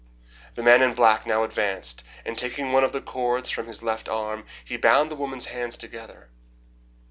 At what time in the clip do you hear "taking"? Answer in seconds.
2.35-2.71